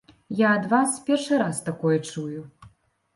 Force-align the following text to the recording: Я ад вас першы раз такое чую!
Я 0.37 0.47
ад 0.59 0.63
вас 0.71 0.95
першы 1.09 1.37
раз 1.41 1.59
такое 1.67 1.97
чую! 2.09 2.41